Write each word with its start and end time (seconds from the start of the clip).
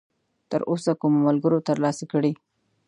تراوسه 0.49 0.91
کومو 1.01 1.17
ملګرو 1.27 1.65
ترلاسه 1.67 2.05
کړی!؟ 2.11 2.31